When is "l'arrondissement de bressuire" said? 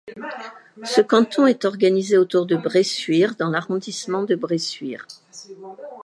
3.51-5.05